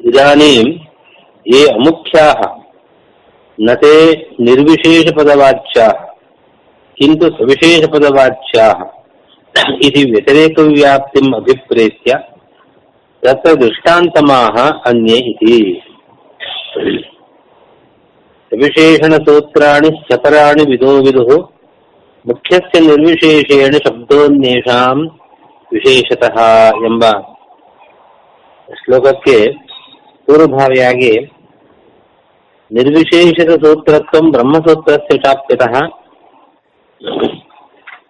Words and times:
इदानीं 0.00 0.58
ये 1.46 1.62
अमुख्याः 1.70 2.40
न 3.58 3.74
ते 3.74 3.94
निर्विशेषपदवाच्याः 4.40 6.00
किन्तु 6.98 7.28
सविशेषपदवाच्याः 7.38 8.82
इति 9.86 10.04
व्यतिरेकव्याप्तिम् 10.10 11.34
अभिप्रेत्य 11.34 12.18
तत्र 13.22 13.54
दृष्टान्तमाः 13.56 14.56
अन्ये 14.86 15.18
इति 15.30 15.56
सविशेषणसूत्राणि 18.52 19.90
चतराणि 20.08 20.64
विदो 20.70 20.92
विदुः 21.02 21.32
ಮುಖ್ಯಸ್ಯ 22.24 22.80
ನಿರ್ವಿಶೇಷೇಣ 22.88 23.74
ಶಬ್ದೋನ್ಯೇಷಾಂ 23.84 24.98
ವಿಶೇಷತಃ 25.72 26.36
ಎಂಬ 26.88 27.04
ಶ್ಲೋಕಕ್ಕೆ 28.68 29.36
ಪೂರ್ವಭಾವಿಯಾಗಿ 30.27 31.11
ನಿರ್ವಿಶೇಷಿತ 32.71 33.49
ಸೂತ್ರತ್ವ 33.49 34.31
ಬ್ರಹ್ಮಸೂತ್ರ 34.31 34.95
ಚಾಪ್ಯತಃ 35.15 35.75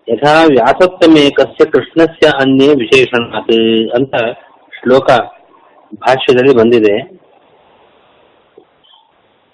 ಯಥಾ 0.09 0.43
ವ್ಯಾಸತ್ವಮೇಕಸ್ಯ 0.43 1.65
ಕೃಷ್ಣಸ್ಯ 1.65 2.27
ಅನ್ಯೇ 2.27 2.67
ವಿಶೇಷಣಾತ್ 2.67 3.51
ಅಂತ 3.95 4.15
ಶ್ಲೋಕ 4.79 5.09
ಭಾಷ್ಯದಲ್ಲಿ 5.95 6.55
ಬಂದಿದೆ. 6.55 6.95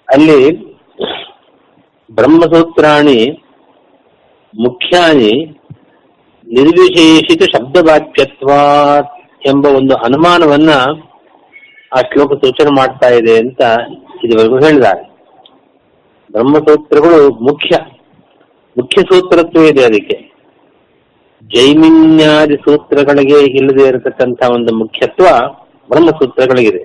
ಅಲ್ಲಿ 0.08 0.40
ಬ್ರಹ್ಮಸೂತ್ರಾಣಿ 2.10 3.30
ಮುಖ್ಯಾನಿ 4.54 5.32
ನಿರ್ವಿಶೇಷಿತ 6.46 7.42
ಶಬ್ದವಾಕ್ಯತ್ವ 7.42 8.48
ಎಂಬ 9.46 9.66
ಒಂದು 9.66 9.94
ಅನುಮಾನವನ್ನ 9.94 10.70
ಆ 11.94 12.00
ಶ್ಲೋಕ 12.00 12.32
ಸೂಚನೆ 12.32 12.70
ಮಾಡ್ತಾ 12.70 13.08
ಇದೆ 13.08 13.38
ಅಂತ 13.38 13.60
ಇದುವರೆಗೂ 14.24 14.60
ಹೇಳಿದ್ದಾರೆ. 14.60 15.14
ಬ್ರಹ್ಮಸೂತ್ರಗಳು 16.32 17.28
ಮುಖ್ಯ. 17.44 17.76
ಮುಖ್ಯ 18.76 19.02
ಸೂತ್ರತ್ವ 19.02 19.60
ಇದೆ 19.60 19.84
ಅದಕ್ಕೆ. 19.84 20.34
ಜೈಮಿನ್ಯಾದಿ 21.42 22.56
ಸೂತ್ರಗಳಿಗೆ 22.56 23.40
ಇಲ್ಲದೆ 23.40 23.88
ಇರತಕ್ಕಂಥ 23.88 24.42
ಒಂದು 24.50 24.74
ಮುಖ್ಯತ್ವ 24.74 25.24
ಬ್ರಹ್ಮಸೂತ್ರಗಳಿಗಿದೆ. 25.88 26.84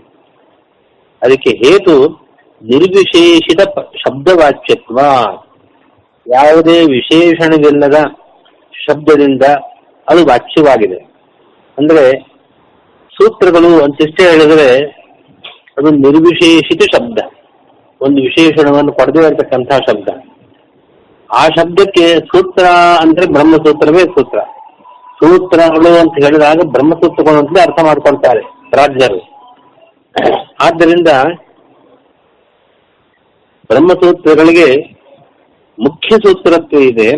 ಅದಕ್ಕೆ 1.24 1.50
ಹೇತು 1.50 2.28
ನಿರ್ವಿಶೇಷಿತ 2.64 3.62
ಶಬ್ದವಾಚ್ಯತ್ವ. 3.80 5.00
ಯಾವುದೇ 6.28 6.86
ವಿಶೇಷಣವಿಲ್ಲದ 6.86 7.96
ಶಬ್ದದಿಂದ 8.74 9.42
ಅದು 10.10 10.26
ವಾಚ್ಯವಾಗಿದೆ. 10.26 11.00
ಅಂದ್ರೆ 11.78 12.30
ಸೂತ್ರಗಳು 13.16 13.84
ಅಂತಿಷ್ಟೇ 13.84 14.24
ಹೇಳಿದ್ರೆ 14.32 14.99
ಅದು 15.78 15.90
ನಿರ್ವಿಶೇಷಿತ 15.90 16.82
ಶಬ್ದ. 16.96 17.20
ಒಂದು 18.02 18.22
ವಿಶೇಷಣವನ್ನು 18.22 18.92
ಕೊಡದೇ 18.92 19.20
ಇರತಕ್ಕಂತಹ 19.28 19.78
ಶಬ್ದ. 19.78 20.10
ಆ 21.34 21.48
ಶಬ್ದಕ್ಕೆ 21.48 22.06
ಸೂತ್ರ 22.20 22.66
ಅಂದ್ರೆ 23.02 23.26
ಬ್ರಹ್ಮಸೂತ್ರವೇ 23.26 24.00
ಸೂತ್ರ. 24.00 24.40
ಸೂತ್ರಗಳು 25.20 26.00
ಅಂತ 26.00 26.14
ಹೇಳಿದಾಗ 26.24 26.60
ಬ್ರಹ್ಮಸೂತ್ರಗಳು 26.72 27.40
ಅಂತ 27.40 27.58
ಅರ್ಥ 27.60 27.84
ಮಾಡ್ಕೊಳ್ತಾರೆ 27.84 28.42
ರಾಜ್ಯರು 28.76 29.20
ಆದ್ದರಿಂದ 30.64 31.08
ಬ್ರಹ್ಮಸೂತ್ರಗಳಿಗೆ 33.72 34.70
ಮುಖ್ಯ 35.80 36.16
ಸೂತ್ರತ್ವ 36.16 36.78
ಇದೆ. 36.82 37.10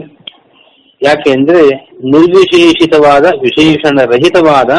ಯಾಕೆಂದ್ರೆ 1.04 1.62
ನಿರ್ವಿಶೇಷಿತವಾದ 2.06 3.26
ವಿಶೇಷಣ 3.42 4.02
ರಹಿತವಾದ 4.06 4.70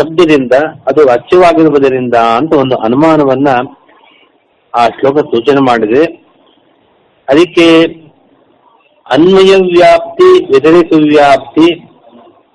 ಶಬ್ದದಿಂದ 0.00 0.52
ಅದು 0.86 1.08
ಅಚ್ಚವಾಗಿರುವುದರಿಂದ 1.10 2.14
ಅಂತ 2.14 2.54
ಒಂದು 2.54 2.76
ಅನುಮಾನವನ್ನ 2.76 3.48
ಆ 4.74 4.86
ಶ್ಲೋಕ 4.86 5.18
ಸೂಚನೆ 5.18 5.60
ಮಾಡಿದೆ. 5.60 6.04
ಅದಕ್ಕೆ 7.28 7.66
ಅನ್ವಯ 9.10 9.56
ವ್ಯಾಪ್ತಿ, 9.56 10.28
ವ್ಯತಿರಿಕ 10.44 10.92
ವ್ಯಾಪ್ತಿ 10.92 11.66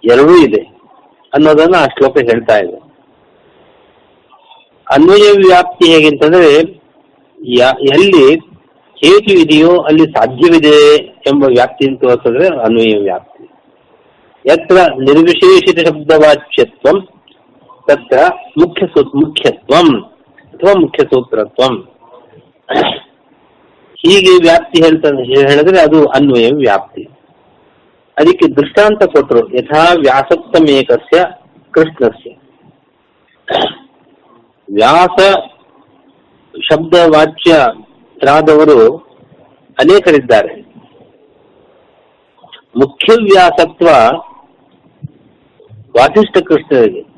ಎರಡೂ 0.04 0.36
ಇದೆ 0.36 0.62
ಅನ್ನೋದನ್ನ 1.34 1.76
ಆ 1.78 1.86
ಶ್ಲೋಕ 1.86 2.18
ಹೇಳ್ತಾ 2.18 2.58
ಇದೆ. 2.58 2.78
ಅನ್ವಯ 4.92 5.32
ವ್ಯಾಪ್ತಿ 5.38 5.86
ಹೇಗೆಂತಂದ್ರೆ 5.92 6.52
ಎಲ್ಲಿ 7.94 8.28
ಹೇತು 9.04 9.34
ಇದೆಯೋ 9.34 9.72
ಅಲ್ಲಿ 9.82 10.04
ಸಾಧ್ಯವಿದೆ 10.04 10.78
ಎಂಬ 11.28 11.44
ವ್ಯಾಪ್ತಿಯನ್ನು 11.46 12.00
ತೋರಿಸಿದ್ರೆ 12.00 12.48
ಅನ್ವಯ 12.64 12.94
ವ್ಯಾಪ್ತಿ. 13.04 13.44
ಯತ್ರ 14.52 14.76
ನಿರ್ವಿಶೇಷಿತ 15.00 15.80
ಶಬ್ದವಾಚ್ಯತ್ವಂ 15.88 16.98
ಮುಖ್ಯ 18.58 18.88
ಸೂ 18.88 19.26
ಮುಖ್ಯತ್ವಂ 19.26 20.04
ಅಥವಾ 20.04 20.80
ಮುಖ್ಯ 20.80 21.04
ಸೂತ್ರತ್ವಂ 21.04 21.88
ಹೀಗೆ 23.94 24.32
ವ್ಯಾಪ್ತಿ 24.32 24.84
ಹೇಳ್ತಾ 24.84 25.24
ಹೇಳಿದ್ರೆ 25.24 25.82
ಅದು 25.82 26.06
ಅನ್ವಯ 26.06 26.50
ವ್ಯಾಪ್ತಿ. 26.56 27.10
ಅದಕ್ಕೆ 28.18 28.48
ದೃಷ್ಟಾಂತ 28.48 29.04
ಕೊಟ್ಟರು 29.04 29.54
ಯಥಾ 29.54 29.94
ವ್ಯಾಸಕ್ತಮೇಕಸ್ಯ 29.94 31.24
ಕೃಷ್ಣಸ್ಯ. 31.72 32.30
ವ್ಯಾಸ 34.74 35.36
ಶಬ್ದವಾಚ್ಯರಾದವರು 36.72 38.98
ಅನೇಕರಿದ್ದಾರೆ. 39.80 40.66
ಮುಖ್ಯ 42.78 43.24
ವ್ಯಾಸತ್ವ 43.24 43.88
ವಾಸಿಷ್ಠ 45.98 46.38
ಕೃಷ್ಣರಿಗೆ. 46.38 47.15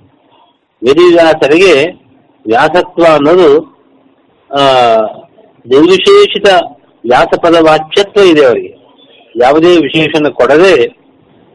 ವೇದಿವ್ಯಾಸರಿಗೆ 0.84 1.92
ವ್ಯಾಸತ್ವ 2.48 3.14
ಅನ್ನೋದು 3.14 3.78
ಆ, 4.54 4.62
ನಿರ್ವಿಶೇಷಿತ 5.68 6.48
ವ್ಯಾಸಪದ 7.04 7.56
ವಾಚ್ಯತ್ವ 7.62 8.22
ಇದೆ 8.22 8.46
ಅವರಿಗೆ. 8.46 8.78
ಯಾವುದೇ 9.42 9.78
ವಿಶೇಷನ 9.78 10.28
ಕೊಡದೆ 10.28 10.86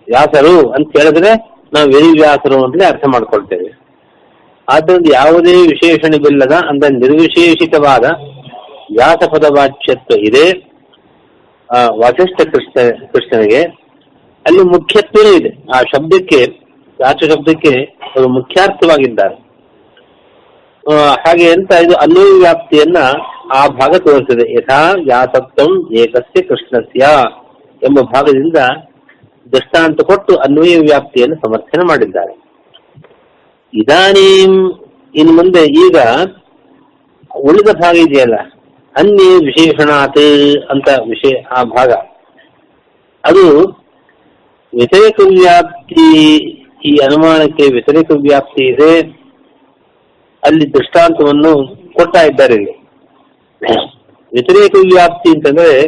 ವ್ಯಾಸರು 0.06 0.70
ಅಂತ 0.70 0.88
ಹೇಳಿದ್ರೆ 0.98 1.34
ನಾವು 1.74 1.88
ವೇದಿವ್ಯಾಸರು 1.88 2.64
ಅಂತಲೇ 2.64 2.84
ಅರ್ಥ 2.84 3.04
ಮಾಡ್ಕೊಳ್ತೇವೆ. 3.06 3.82
ಆದ್ದರಿಂದ 4.68 5.06
ಯಾವುದೇ 5.12 5.56
ವಿಶೇಷಣವಿಲ್ಲದ 5.56 6.52
ಅಂದ್ರೆ 6.68 6.98
ನಿರ್ವಿಶೇಷಿತವಾದ 6.98 8.04
ವ್ಯಾಸಪದ 8.92 9.44
ವಾಚ್ಯತ್ವ 9.58 10.20
ಇದೆ. 10.20 10.72
ಆ, 11.76 11.88
ವಾಸಿಷ್ಠ 11.90 12.40
ಕೃಷ್ಣ 12.42 13.06
ಕೃಷ್ಣನಿಗೆ 13.06 13.62
ಅಲ್ಲಿ 14.46 14.62
ಮುಖ್ಯತ್ವನೂ 14.62 15.36
ಇದೆ. 15.36 15.64
ಆ 15.76 15.80
ಶಬ್ದಕ್ಕೆ 15.80 16.61
ಶಬ್ದಕ್ಕೆ 17.30 17.72
ಅವರು 18.06 18.28
ಮುಖ್ಯಾರ್ಥವಾಗಿದ್ದಾರೆ. 18.38 19.36
ಹಾಗೆ 21.24 21.46
ಅಂತ 21.56 21.72
ಇದು 21.84 21.94
ಅನ್ವಯ 22.04 22.30
ವ್ಯಾಪ್ತಿಯನ್ನ 22.42 23.00
ಆ 23.56 23.60
ಭಾಗ 23.78 23.92
ತೋರಿಸಿದೆ. 24.06 24.44
ಯಥಾ 24.56 24.80
ವ್ಯಾಸತ್ವಂ 25.08 25.72
ಏಕಸ್ಯ 26.00 26.42
ಕೃಷ್ಣಸ್ಯ 26.48 27.02
ಎಂಬ 27.82 27.98
ಭಾಗದಿಂದ 28.14 28.58
ದೃಷ್ಟಾಂತ 29.46 30.00
ಕೊಟ್ಟು 30.10 30.32
ಅನ್ವಯ 30.44 30.74
ವ್ಯಾಪ್ತಿಯನ್ನು 30.88 31.36
ಸಮರ್ಥನೆ 31.44 31.84
ಮಾಡಿದ್ದಾರೆ. 31.90 32.34
ಇದಾನೀಂ 33.72 34.54
ಇನ್ನು 35.14 35.32
ಮುಂದೆ 35.38 35.62
ಈಗ 35.84 35.96
ಉಳಿದ 37.42 37.70
ಭಾಗ 37.82 37.94
ಇದೆಯಲ್ಲ, 38.06 38.38
ಅನ್ಯ 38.94 39.28
ವಿಶೇಷಣಾತ್ 39.46 40.24
ಅಂತ 40.72 40.88
ವಿಷಯ, 41.12 41.34
ಆ 41.56 41.60
ಭಾಗ. 41.76 41.92
ಅದು 43.24 43.44
ವ್ಯತಿರೇಕ 44.72 45.18
ವ್ಯಾಪ್ತಿ 45.32 46.06
ಈ 46.84 46.96
ಅನುಮಾನಕ್ಕೆ 47.04 47.72
ವ್ಯತಿರೇಕ 47.72 48.10
ವ್ಯಾಪ್ತಿ 48.10 48.64
ಇದೆ. 48.64 49.00
ಅಲ್ಲಿ 50.44 50.72
ದೃಷ್ಟಾಂತವನ್ನು 50.72 51.76
ಕೊಡ್ತಾ 51.92 52.22
ಇದ್ದಾರೆ 52.22 52.54
ಇಲ್ಲಿ. 52.54 52.72
ವ್ಯತಿರೇಕ 54.32 54.74
ವ್ಯಾಪ್ತಿ 54.74 55.30
ಅಂತಂದ್ರೆ 55.30 55.82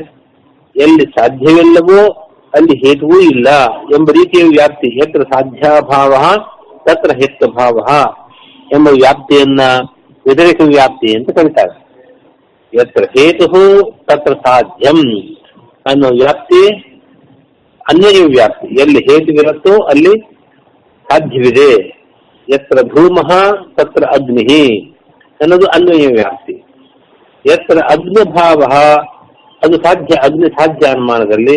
ಎಲ್ಲಿ 0.76 1.04
ಸಾಧ್ಯವಿಲ್ಲವೋ 1.18 2.30
ಅಲ್ಲಿ 2.54 2.88
ಹೇತುವೂ 2.88 3.20
ಇಲ್ಲ 3.20 3.48
ಎಂಬ 3.66 4.10
ರೀತಿಯ 4.10 4.44
ವ್ಯಾಪ್ತಿ. 4.44 4.96
ಯತ್ರ 4.96 5.22
ಸಾಧ್ಯಾಭಾವ, 5.22 6.10
ತತ್ರ 6.84 7.16
ಹೇತ್ವಭಾವ 7.16 7.76
ಎಂಬ 8.74 8.88
ವ್ಯಾಪ್ತಿಯನ್ನ 8.88 9.60
ವ್ಯತಿರೇಕ 10.26 10.60
ವ್ಯಾಪ್ತಿ 10.60 11.18
ಅಂತ 11.18 11.30
ಕರೀತಾರೆ. 11.30 11.84
ಯತ್ರ 12.80 13.04
ಹೇತು 13.18 13.46
ತತ್ರ 14.04 14.34
ಸಾಧ್ಯಂ 14.34 15.20
ಅನ್ನೋ 15.86 16.08
ವ್ಯಾಪ್ತಿ 16.08 16.76
ಅನ್ವಯ 17.80 18.24
ವ್ಯಾಪ್ತಿ. 18.26 18.66
ಎಲ್ಲಿ 18.80 18.98
ಹೇತುವಿರುತ್ತೋ 18.98 19.84
ಅಲ್ಲಿ 19.84 20.33
ಸಾಧ್ಯವಿದೆ 21.14 21.70
ಯತ್ರ 22.48 22.78
ಧೂಮಃ 22.86 23.30
ತತ್ರ 23.74 24.04
ಅಗ್ನಿ 24.04 24.80
ಅನ್ನೋದು 25.40 25.66
ಅನ್ವಯ 25.66 26.06
ವ್ಯಾಪ್ತಿ 26.06 26.54
ಯತ್ರ 27.52 27.78
ಅಗ್ನಿಭಾವ 27.92 28.60
ಅದು 29.64 29.76
ಸಾಧ್ಯ 29.84 30.14
ಅಗ್ನಿ 30.24 30.46
ಸಾಧ್ಯ 30.46 30.86
ಅನುಮಾನದಲ್ಲಿ 30.86 31.56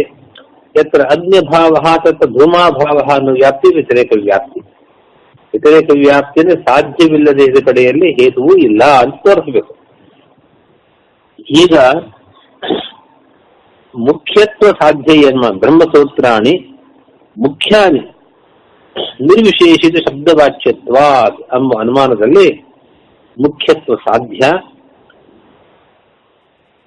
ಯತ್ರ 0.76 1.02
ಅಗ್ನಿಭಾವ 1.02 1.74
ತತ್ರ 2.06 2.30
ಧೂಮಾಭಾವ 2.30 2.98
ಅನ್ನೋ 3.14 3.32
ವ್ಯಾಪ್ತಿ, 3.32 3.76
ವ್ಯತಿರೇಕ 3.76 4.12
ವ್ಯಾಪ್ತಿ. 4.24 4.60
ವ್ಯತಿರೇಕ 5.54 5.90
ವ್ಯಾಪ್ತಿ 5.96 6.42
ಅಂದ್ರೆ 6.42 6.62
ಸಾಧ್ಯವಿಲ್ಲದೆ 6.62 7.44
ಇದ್ದ 7.44 7.58
ಕಡೆಯಲ್ಲಿ 7.66 8.12
ಹೇತುವು 8.12 8.58
ಇಲ್ಲ 8.58 8.84
ಅಂತ 8.84 9.16
ತೋರಿಸಬೇಕು. 9.16 9.74
ಈಗ 11.40 11.78
ಮುಖ್ಯತ್ವ 13.96 14.68
ಸಾಧ್ಯ 14.82 15.14
ಎನ್ಮ 15.14 15.50
ಬ್ರಹ್ಮಸೂತ್ರಾಣಿ 15.50 16.54
ಮುಖ್ಯಾನಿ 17.38 18.17
ನಿರ್ವಿಶೇಷಿತ 19.22 19.96
ಶಬ್ದವಾಚ್ಯತ್ವ 20.10 20.96
ಎಂಬ 21.56 21.72
ಅನುಮಾನದಲ್ಲಿ 21.80 22.66
ಮುಖ್ಯತ್ವ 23.42 23.96
ಸಾಧ್ಯ. 23.96 24.40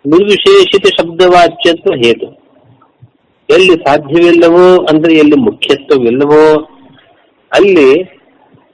ನಿರ್ವಿಶೇಷಿತ 0.06 0.86
ಶಬ್ದವಾಚ್ಯತ್ವ 1.00 1.94
ಹೇತು? 2.04 2.40
ಎಲ್ಲಿ 3.50 3.72
ಸಾಧ್ಯವಿಲ್ಲವೋ, 3.72 4.86
ಅಂದ್ರೆ 4.92 5.14
ಎಲ್ಲಿ 5.14 5.40
ಮುಖ್ಯತ್ವವಿಲ್ಲವೋ, 5.40 6.62
ಅಲ್ಲಿ 7.52 8.02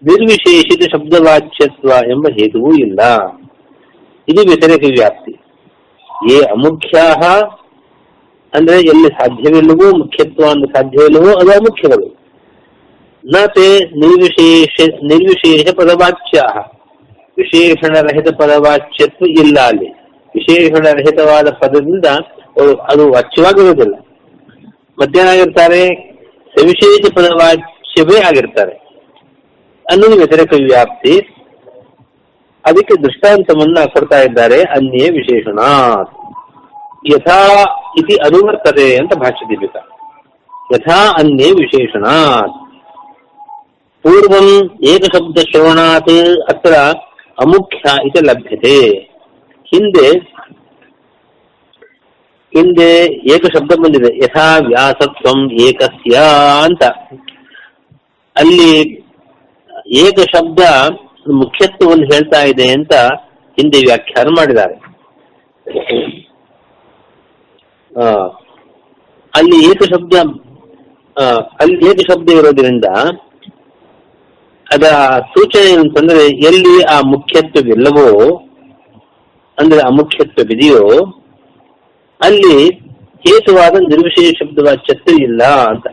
ನಿರ್ವಿಶೇಷಿತ 0.02 0.94
ಶಬ್ದವಾಚ್ಯತ್ವ 0.94 1.88
ಎಂಬ 1.88 2.26
ಹೇತುವೂ 2.40 2.74
ಇಲ್ಲ. 2.74 2.98
ಇದು 4.28 4.40
ವ್ಯತಿರೇಕ 4.40 4.94
ವ್ಯಾಪ್ತಿ. 4.98 5.32
ಏ 6.32 6.40
ಅಮುಖ್ಯ 6.40 7.00
ಅಂದ್ರೆ 8.54 8.76
ಎಲ್ಲಿ 8.76 9.08
ಸಾಧ್ಯವಿಲ್ಲವೋ, 9.08 9.96
ಮುಖ್ಯತ್ವ 9.96 10.44
ಅಂದ್ರೆ 10.50 10.72
ಸಾಧ್ಯವಿಲ್ಲವೋ, 10.74 11.38
ಅದು 11.38 11.50
ಅಮುಖ್ಯಗಳು. 11.50 12.15
ನ 13.26 13.36
ನಿರ್ವಿಶೇಷ 13.96 14.80
ನಿರ್ವಿಶೇಷ 14.88 15.74
ಪದವಾಚ್ಯ 15.74 16.40
ವಿಶೇಷಣರಹಿತ 17.38 18.34
ಪದವಾಚ್ಯತ್ವ 18.34 19.26
ಇಲ್ಲ 19.26 19.60
ಅಲ್ಲಿ 19.60 19.92
ವಿಶೇಷಣರಹಿತವಾದ 20.26 21.50
ಪದದಿಂದ 21.50 22.04
ಅದು- 22.92 23.12
ವಾಚ್ಯವಾಗಿರುವುದಿಲ್ಲ. 23.12 23.94
ಮತ್ತೇನಾಗಿರ್ತಾರೆ 25.00 25.86
ಸವಿಶೇಷ 26.58 27.10
ಪದವಾಚ್ಯವೇ 27.14 28.20
ಆಗಿರ್ತಾರೆ. 28.20 28.72
ಅನ್ನೋದು 29.92 30.16
ವ್ಯತಿರೇಕ 30.16 30.52
ವ್ಯಾಪ್ತಿ. 30.52 31.20
ಅದಕ್ಕೆ 32.66 33.02
ದೃಷ್ಟಾಂತವನ್ನ 33.02 33.84
ಕೊಡ್ತಾ 33.84 34.20
ಇದ್ದಾರೆ 34.20 34.62
ಅನ್ಯೇ 34.62 35.10
ವಿಶೇಷಣ 35.10 35.58
ಯಥಾ 37.14 37.62
ಇತಿ 37.98 38.16
ಅನುವರ್ತದೆ 38.16 38.96
ಅಂತ 38.96 39.14
ಭಾಷ್ಯ 39.14 39.46
ದೀಪಿಕ 39.50 39.76
ಯಥಾ 40.74 41.10
ಅನ್ಯೇ 41.18 41.50
ವಿಶೇಷಣ 41.50 42.04
ಪೂರ್ವಂ 44.06 44.48
ಏಕಶಬ್ದ 44.90 45.38
ಶ್ರವಣಾತ್ 45.50 46.14
ಅತ್ರ 46.52 46.72
ಅಮುಖ್ಯ 47.38 47.94
ಇದೆ 48.08 48.20
ಲಭ್ಯತೆ 48.28 48.76
ಹಿಂದೆ 49.72 50.08
ಹಿಂದೆ 52.52 52.90
ಏಕ 53.34 53.44
ಶಬ್ದ 53.54 53.72
ಬಂದಿದೆ 53.82 54.10
ಯಥಾ 54.22 54.44
ವ್ಯಾಸತ್ವಂ 54.68 55.40
ಏಕಸ್ಯ 55.64 56.14
ಅಂತ। 56.66 56.82
ಅಲ್ಲಿ 58.36 58.70
ಏಕ 60.04 60.18
ಶಬ್ದ 60.34 60.60
ಮುಖ್ಯತ್ವವನ್ನು 61.40 62.06
ಹೇಳ್ತಾ 62.12 62.40
ಇದೆ 62.52 62.66
ಅಂತ 62.72 62.94
ಹಿಂದೆ 63.58 63.78
ವ್ಯಾಖ್ಯಾನ 63.86 64.28
ಮಾಡಿದ್ದಾರೆ. 64.38 64.76
ಅಲ್ಲಿ 69.32 69.58
ಏಕ 69.70 69.82
ಶಬ್ದ 69.92 70.14
ಅಲ್ಲಿ 71.62 71.76
ಏಕ 71.90 72.00
ಶಬ್ದ 72.10 72.30
ಇರೋದ್ರಿಂದ 72.40 72.86
ಅದರ 74.76 74.94
ಸೂಚನೆ 75.20 75.80
ಅಂತಂದ್ರೆ 75.80 76.26
ಎಲ್ಲಿ 76.26 76.82
ಆ 76.82 77.00
ಮುಖ್ಯತ್ವವಿಲ್ಲವೋ, 77.00 78.36
ಅಂದ್ರೆ 79.58 79.80
ಅಮುಖ್ಯತ್ವವಿದೆಯೋ 79.80 81.04
ಅಲ್ಲಿ 82.20 82.74
ಹೇತುವಾದ 83.28 83.74
ನಿರ್ವಿಶೇಷ 83.74 84.32
ಶಬ್ದವಾಚ್ಯತ್ವ 84.32 85.22
ಇಲ್ಲ 85.22 85.42
ಅಂತ. 85.44 85.86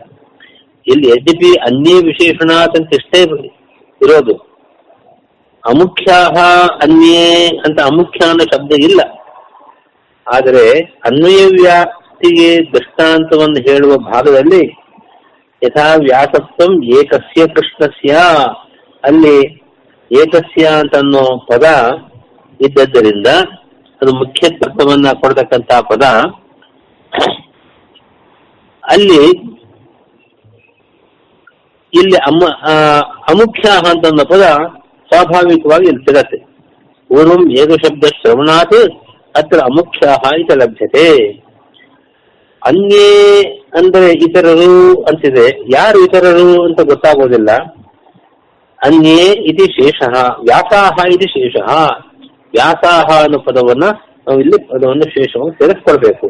ಇಲ್ಲಿ 0.86 1.08
ಯದ್ಯಪಿ 1.08 1.54
ಅನ್ಯ 1.54 1.94
ವಿಶೇಷಣಾತ್ 1.94 2.80
ಅಂತ 2.80 2.88
ಇಷ್ಟೇ 2.94 3.22
ಇರೋದು 4.00 4.34
ಅಮುಖ್ಯ 5.64 6.12
ಅನ್ಯೇ 6.82 7.46
ಅಂತ 7.46 7.80
ಅಮುಖ್ಯ 7.80 8.28
ಅನ್ನೋ 8.28 8.44
ಶಬ್ದ 8.44 8.72
ಇಲ್ಲ. 8.78 9.00
ಆದರೆ 10.34 10.80
ಅನ್ವಯ 10.80 11.46
ವ್ಯಾಪ್ತಿಗೆ 11.46 12.56
ದೃಷ್ಟಾಂತವನ್ನು 12.72 13.72
ಹೇಳುವ 13.72 13.96
ಭಾಗದಲ್ಲಿ 13.96 14.76
ಯಥಾ 15.62 15.94
ವ್ಯಾಸತ್ವಂ 15.94 16.84
ಏಕಸ್ಯ 16.84 17.46
ಕೃಷ್ಣಸ್ಯ 17.46 18.14
ಅಲ್ಲಿ 19.08 19.36
ಏತಸ್ಯ 20.10 20.64
ಅಂತ 20.80 20.94
ಅನ್ನೋ 21.02 21.24
ಪದ 21.50 21.66
ಇದ್ದದ್ದರಿಂದ 22.60 23.28
ಅದು 24.00 24.12
ಮುಖ್ಯ 24.20 24.48
ತತ್ವವನ್ನ 24.60 25.08
ಕೊಡ್ತಕ್ಕಂತಹ 25.22 25.80
ಪದ. 25.90 26.04
ಅಲ್ಲಿ 28.82 29.22
ಇಲ್ಲಿ 31.92 32.18
ಅಮ್ಮ 32.28 32.42
ಅಮುಖ್ಯ 33.32 33.68
ಅಂತ 33.90 34.06
ಪದ 34.32 34.44
ಸ್ವಾಭಾವಿಕವಾಗಿ 35.10 35.86
ಇಲ್ಲಿ 35.90 36.02
ಸಿಗತ್ತೆ. 36.08 36.38
ಪೂರ್ವಂ 37.10 37.42
ಏಕಶಬ್ದ 37.62 38.04
ಶ್ರವಣಾತ್ 38.18 38.80
ಅತ್ರ 39.34 39.58
ಅಮುಖ್ಯ 39.70 40.08
ಇತ 40.42 40.52
ಲಭ್ಯತೆ. 40.62 41.06
ಅನ್ಯೇ 42.62 43.08
ಅಂದರೆ 43.78 44.08
ಇತರರು 44.26 44.74
ಅಂತಿದೆ. 45.10 45.46
ಯಾರು 45.74 45.98
ಇತರರು 46.06 46.48
ಅಂತ 46.66 46.80
ಗೊತ್ತಾಗೋದಿಲ್ಲ. 46.92 47.50
ಅನ್ಯೇ 48.84 49.32
ಇತಿ 49.32 49.72
ಶೇಷಃ. 49.72 50.36
ವ್ಯಾಸಾಹ 50.40 51.06
ಇದು 51.06 51.28
ಶೇಷಃ. 51.28 51.88
ವ್ಯಾಸಾಹ 52.36 53.22
ಅನ್ನೋ 53.22 53.38
ಪದವನ್ನ 53.38 53.84
ನಾವು 54.28 54.40
ಇಲ್ಲಿ 54.40 54.68
ಪದವನ್ನು 54.68 55.02
ಶೇಷವಾಗಿ 55.02 55.64
ಸೇರಿಸ್ಕೊಳ್ಬೇಕು. 55.64 56.26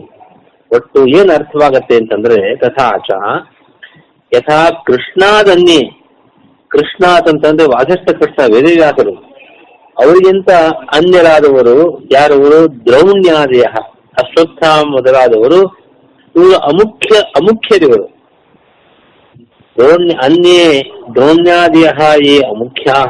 ಒಟ್ಟು 0.75 1.07
ಏನ್ 1.07 1.31
ಅರ್ಥವಾಗತ್ತೆ 1.31 1.97
ಅಂತಂದ್ರೆ 1.97 2.57
ತಥಾಚ. 2.57 3.11
ಯಥಾ 4.37 4.71
ಕೃಷ್ಣಾದನ್ಯೇ 4.87 6.01
ಕೃಷ್ಣಾತ್ 6.69 7.29
ಅಂತಂದ್ರೆ 7.29 7.67
ವಾದಷ್ಟ 7.67 8.11
ಕೃಷ್ಣ, 8.11 8.55
ವೇದವ್ಯಾಸರು. 8.55 9.15
ಅವರಿಗಿಂತ 10.05 10.51
ಅನ್ಯರಾದವರು 10.95 12.09
ಯಾರವರು? 12.13 12.87
ದ್ರೌಣ್ಯಾದಯ 12.87 13.63
ಅಶ್ವತ್ಥ 14.23 14.65
ಮೊದಲಾದವರು. 14.87 15.85
ಇವರು 16.37 16.57
ಅಮುಖ್ಯ 16.57 17.19
ಅಮುಖ್ಯರಿವರು 17.19 18.14
ದ್ರೋಣ್ಯ 19.79 20.15
ಅನ್ಯೇ 20.23 20.83
ದ್ರೋಣ್ಯಾದಯ 21.15 21.89
ಯೇ 22.25 22.39
ಅಮುಖ್ಯಾ 22.39 23.05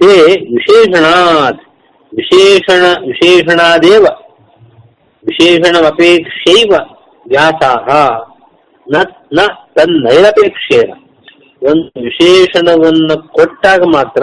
ತೇ 0.00 0.24
ವಿಶೇಷಣಾತ್, 0.54 1.60
ವಿಶೇಷಣ, 2.14 2.82
ವಿಶೇಷಣಾದೇವ, 3.06 4.06
ವಿಶೇಷಣಮಪೇಕ್ಷೈವ 5.26 6.74
ವ್ಯಾಸಾಹ. 7.28 7.88
ನ 8.90 8.96
ನ 9.32 9.40
ಒಂದು 11.62 12.00
ವಿಶೇಷಣವನ್ನು 12.02 13.28
ಕೊಟ್ಟಾಗ 13.28 13.82
ಮಾತ್ರ 13.82 14.22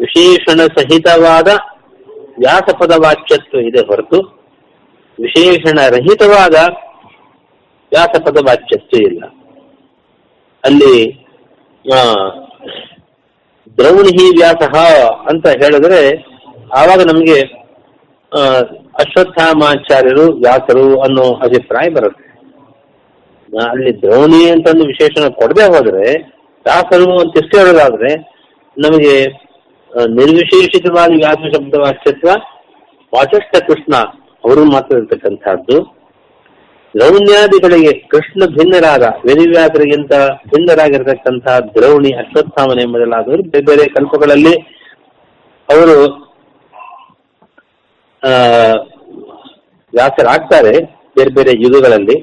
ವಿಶೇಷಣ 0.00 0.60
ಸಹಿತವಾದ 0.60 1.48
ವ್ಯಾಸಪದ 2.38 2.92
ವಾಚ್ಯತ್ವ 2.96 3.58
ಇದೆ 3.58 3.86
ಹೊರತು. 3.86 4.20
ವಿಶೇಷಣ 5.22 5.78
ರಹಿತವಾದ 5.90 6.54
ವ್ಯಾಸಪದ 7.92 8.36
ವಾಚ್ಯತ್ವ 8.36 9.02
ಇಲ್ಲ. 9.02 9.24
ಅಲ್ಲಿ 10.64 10.94
ಆ, 11.92 11.98
ದ್ರೌಣಿ 13.78 14.36
ವ್ಯಾಸ 14.36 14.62
ಅಂತ 15.28 15.48
ಹೇಳಿದ್ರೆ 15.48 16.00
ಆವಾಗ 16.76 17.00
ನಮಗೆ 17.12 17.38
ಅಶ್ವತ್ಥಾಮಾಚಾರ್ಯರು 18.94 20.32
ವ್ಯಾಸರು 20.32 21.00
ಅನ್ನೋ 21.00 21.22
ಅಭಿಪ್ರಾಯ 21.34 21.88
ಬರುತ್ತೆ. 21.88 22.26
ಅಲ್ಲಿ 23.70 24.02
ದ್ರೋಣಿ 24.02 24.50
ಅಂತ 24.50 24.68
ಒಂದು 24.74 24.86
ವಿಶೇಷಣ 24.86 25.28
ಕೊಡದೆ 25.28 25.76
ಹೋದ್ರೆ 25.76 26.22
ವ್ಯಾಸರು 26.66 27.20
ಅಂತ 27.20 27.44
ಇಷ್ಟು 27.44 27.58
ಹೇಳೋದಾದ್ರೆ 27.58 28.10
ನಮಗೆ 28.76 29.14
ನಿರ್ವಿಶೇಷಿತವಾದ 30.14 31.08
ವ್ಯಾಸ 31.16 31.56
ಶಬ್ದ 31.56 31.74
ವಾಚ್ಯತ್ವ 31.80 32.28
ವಾಚಸ್ಥ 33.12 33.62
ಕೃಷ್ಣ 33.66 33.94
ಅವರು 34.44 34.64
ಮಾತ್ರ 34.64 34.98
ಇರ್ತಕ್ಕಂಥದ್ದು. 34.98 35.99
ದ್ರೌಣ್ಯಾದಿಗಳಿಗೆ 36.94 37.92
ಕೃಷ್ಣ 38.08 38.46
ಭಿನ್ನರಾದ 38.46 39.02
ವೇದಿವ್ಯಾಸರಿಗಿಂತ 39.02 40.12
ಭಿನ್ನರಾಗಿರ್ತಕ್ಕಂತಹ 40.46 41.58
ದ್ರೌಣಿ 41.58 42.10
ಅಶ್ವತ್ಥಾಮನೆ 42.12 42.84
ಮೊದಲಾದವರು 42.84 43.42
ಬೇರೆ 43.42 43.64
ಬೇರೆ 43.64 43.88
ಕಲ್ಪಗಳಲ್ಲಿ 43.88 44.54
ಅವರು 45.68 45.96
ಆ, 48.22 48.30
ವ್ಯಾಸರಾಗ್ತಾರೆ 49.92 50.72
ಬೇರೆ 51.16 51.30
ಬೇರೆ 51.30 51.62
ಯುಗಗಳಲ್ಲಿ. 51.62 52.16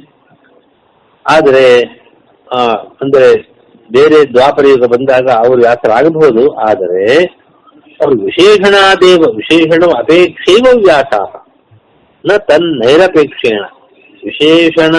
ಆದರೆ 1.26 1.84
ಆ, 2.52 2.60
ಅಂದ್ರೆ 3.02 3.30
ಬೇರೆ 3.92 4.34
ದ್ವಾಪರ 4.34 4.68
ಯುಗ 4.68 4.86
ಬಂದಾಗ 4.86 5.30
ಅವರು 5.30 5.62
ವ್ಯಾಸರಾಗಬಹುದು. 5.62 6.52
ಆದರೆ 6.70 7.24
ಅವರು 8.00 8.16
ವಿಶೇಷಣಾದೇವ 8.26 9.22
ವಿಶೇಷಣ 9.36 10.00
ಅಪೇಕ್ಷೇವ 10.00 10.78
ವ್ಯಾಸ. 10.78 11.14
ನ 12.26 12.38
ತನ್ನೈರಪೇಕ್ಷೇಣ. 12.38 13.77
ವಿಶೇಷಣ 14.28 14.96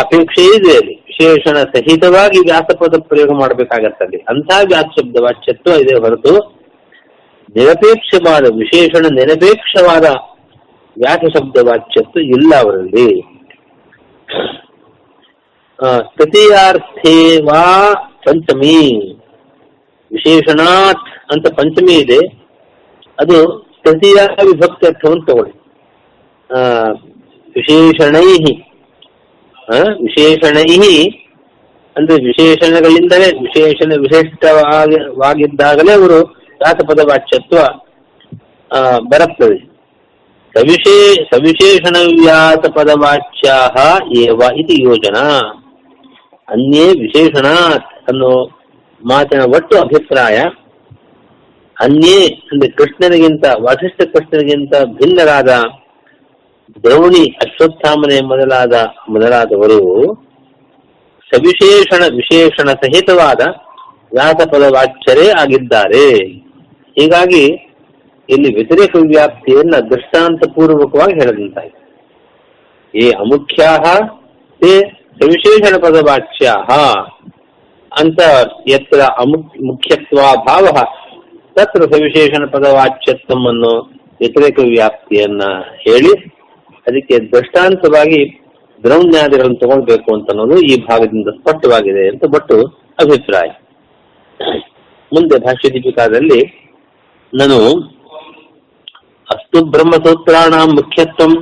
ಅಪೇಕ್ಷೆ 0.00 0.44
ಇದೆ 0.56 0.72
ಅಲ್ಲಿ. 0.78 0.94
ವಿಶೇಷಣ 1.10 1.56
ಸಹಿತವಾಗಿ 1.74 2.38
ವ್ಯಾಸಪದ 2.40 2.96
ಪ್ರಯೋಗ 3.08 3.30
ಮಾಡಬೇಕಾಗತ್ತಲ್ಲಿ 3.40 4.18
ಅಂಥ 4.28 4.50
ವ್ಯಾಸ 4.68 4.88
ಶಬ್ದ 4.96 5.22
ವಾಚ್ಯತ್ವ 5.22 5.80
ಇದೆ 5.82 5.94
ಹೊರತು 6.02 6.34
ನಿರಪೇಕ್ಷವಾದ 7.48 8.46
ವಿಶೇಷಣ 8.56 9.04
ನಿರಪೇಕ್ಷವಾದ 9.14 10.06
ವ್ಯಾಸ 10.96 11.22
ಶಬ್ದ 11.36 11.56
ವಾಚ್ಯತ್ವ 11.68 12.20
ಇಲ್ಲ 12.34 12.52
ಅವರಲ್ಲಿ. 12.62 13.08
ತೃತೀಯಾರ್ಥೇ 16.16 17.16
ವಾ 17.42 17.64
ಪಂಚಮಿ. 18.26 18.78
ವಿಶೇಷಣಾತ್ 20.10 21.06
ಅಂತ 21.32 21.46
ಪಂಚಮಿ 21.58 21.94
ಇದೆ. 21.94 22.20
ಅದು 23.18 23.36
ತೃತೀಯ 23.84 24.20
ವಿಭಕ್ತಿ 24.44 24.86
ಅರ್ಥವನ್ನು 24.86 25.24
ತಗೊಳ್ಳಿ. 25.26 25.54
ವಿಶೇಷಣೈ 27.56 28.28
ವಿಶೇಷಣೈ 30.04 30.70
ಅಂದ್ರೆ 31.96 32.16
ವಿಶೇಷಣಗಳಿಂದಲೇ 32.28 33.28
ವಿಶೇಷಣ 33.44 33.90
ವಿಶಿಷ್ಟವಾಗಿದ್ದಾಗಲೇ 34.04 35.92
ಅವರು 36.00 36.20
ದಾಸಪದ 36.60 37.00
ವಾಚ್ಯತ್ವ 37.10 37.58
ಬರುತ್ತದೆ 39.10 39.58
ಸವಿಶೇ, 40.54 40.96
ಸವಿಶೇಷಣ 41.30 41.96
ವ್ಯಾಸ 42.20 42.62
ಪದವಾಚ್ಯ 42.76 43.48
ಏವ 44.20 44.40
ಇದು 44.60 44.74
ಯೋಜನಾ. 44.86 45.26
ಅನ್ಯೇ 46.48 46.86
ವಿಶೇಷಣಾತ್ 47.02 47.90
ಅನ್ನೋ 48.10 48.32
ಮಾತಿನ 49.02 49.42
ಒಟ್ಟು 49.56 49.74
ಅಭಿಪ್ರಾಯ, 49.78 50.38
ಅನ್ಯೇ 51.76 52.18
ಅಂದ್ರೆ 52.50 52.68
ಕೃಷ್ಣನಿಗಿಂತ, 52.78 53.44
ವಾಸಿಷ್ಠ 53.66 53.98
ಕೃಷ್ಣನಿಗಿಂತ 54.14 54.72
ಭಿನ್ನರಾದ 54.98 55.50
ದ್ರೌಣಿ 56.76 57.24
ಅಶ್ವತ್ಥಾಮನೆ 57.36 58.26
ಮೊದಲಾದ 58.26 58.74
ಮೊದಲಾದವರು 59.08 59.80
ಸವಿಶೇಷಣ 61.30 62.02
ವಿಶೇಷಣ 62.16 62.68
ಸಹಿತವಾದ 62.68 63.42
ವ್ಯಾಸಪದ 64.12 64.64
ವಾಚ್ಯರೇ 64.68 65.30
ಆಗಿದ್ದಾರೆ. 65.32 66.06
ಹೀಗಾಗಿ 66.96 67.42
ಇಲ್ಲಿ 68.28 68.54
ವ್ಯತಿರೇಕ 68.54 68.96
ವ್ಯಾಪ್ತಿಯನ್ನ 68.96 69.76
ದೃಷ್ಟಾಂತ 69.90 70.48
ಪೂರ್ವಕವಾಗಿ 70.54 71.14
ಹೇಳದಂತಾಯಿತು 71.20 71.78
ಏ 72.94 73.10
ಅಮುಖ್ಯಾ 73.10 73.70
ಸವಿಶೇಷಣ 75.20 75.76
ಪದವಾಚ್ಯಾ 75.78 76.54
ಅಂತ 77.92 78.20
ಯತ್ರ 78.70 79.00
ಅಮುಕ್ 79.22 79.62
ಮುಖ್ಯತ್ವಾಭಾವ 79.62 80.66
ತತ್ರ 81.56 81.82
ಸವಿಶೇಷಣ 81.92 82.44
ಪದವಾಚ್ಯತ್ವವನ್ನು 82.46 83.72
ವ್ಯತಿರೇಕ 84.20 84.58
ವ್ಯಾಪ್ತಿಯನ್ನ 84.68 85.42
ಹೇಳಿ 85.76 86.12
ಅದಕ್ಕೆ 86.86 87.16
ದೃಷ್ಟಾಂತವಾಗಿ 87.32 88.20
ದ್ರೌಣ್ಯಾದಿಗಳನ್ನು 88.84 89.56
ತಗೊಳ್ಬೇಕು 89.56 90.10
ಅಂತ 90.14 90.28
ಅನ್ನೋದು 90.30 90.56
ಈ 90.66 90.74
ಭಾಗದಿಂದ 90.84 91.28
ಸ್ಪಷ್ಟವಾಗಿದೆ 91.28 92.04
ಅಂತ 92.08 92.24
ಬಟ್ಟು 92.24 92.56
ಅಭಿಪ್ರಾಯ. 92.98 93.48
ಮುಂದೆ 95.12 95.38
ಭಾಷ್ಯ 95.38 95.70
ದೀಪಿಕಾದಲ್ಲಿ 95.74 96.40
ನಾನು 97.32 97.58
ಅಸ್ತು 99.28 99.58
ಬ್ರಹ್ಮಸೂತ್ರಾಣಾಂ 99.64 100.70
ಮುಖ್ಯತ್ವಂ 100.70 101.32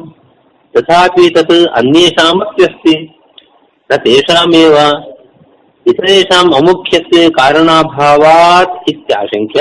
ತಥಾಪಿ 0.75 1.26
ತತ್ 1.35 1.54
ಅನ್ಯೇಷಾಮಪ್ಯಸ್ತಿ 1.80 2.95
ನ 3.90 3.97
ತೇಷಾಮೇವ 3.97 4.76
ಇತರೇಷಾಂ 5.87 6.47
ಅಮುಖ್ಯತೆ 6.54 7.21
ಕಾರಣಾಭಾವಾತ್ 7.30 8.90
ಇತ್ಯಾಶಂಕ್ಯ. 8.90 9.61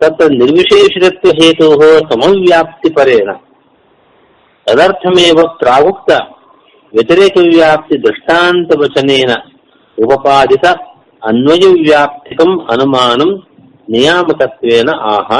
ತತ್ರ 0.00 0.26
ನಿರ್ವಿಶೇಷತ್ವ 0.32 1.32
ಹೇತೋಃ 1.40 1.80
ಸಮವ್ಯಾಪ್ತಿಪರೇಣ 4.70 4.78
ತದರ್ಥಮೇವ 4.78 5.42
ಪ್ರಾಗುಕ್ತ 5.58 6.10
ವ್ಯತಿರೇಕವ್ಯಾಪ್ತಿ 6.94 7.96
ದೃಷ್ಟಾಂತವಚನೇನ 8.02 9.32
ಉಪಪಾದಿತ 9.98 10.66
ಅನ್ವಯವ್ಯಾಪ್ತಿಕಂ 11.22 12.60
ಅನುಮಾನಂ 12.70 13.30
ನಿಯಾಮಕತ್ವೇನ 13.90 14.90
ಆಹ 14.90 15.30